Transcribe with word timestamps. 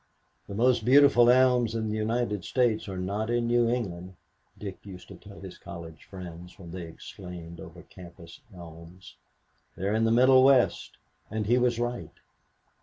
"The 0.47 0.55
most 0.55 0.83
beautiful 0.83 1.29
elms 1.29 1.75
in 1.75 1.87
the 1.91 1.95
United 1.95 2.43
States 2.43 2.89
are 2.89 2.97
not 2.97 3.29
in 3.29 3.45
New 3.45 3.69
England," 3.69 4.15
Dick 4.57 4.79
used 4.83 5.07
to 5.09 5.15
tell 5.15 5.39
his 5.41 5.59
college 5.59 6.05
friends, 6.05 6.57
when 6.57 6.71
they 6.71 6.87
exclaimed 6.87 7.59
over 7.59 7.83
campus 7.83 8.39
elms. 8.51 9.15
"They're 9.77 9.93
in 9.93 10.05
the 10.05 10.11
Middle 10.11 10.43
West." 10.43 10.97
And 11.29 11.45
he 11.45 11.59
was 11.59 11.79
right. 11.79 12.15